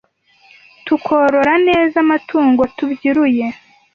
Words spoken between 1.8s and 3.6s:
Amatungo tubyiruye!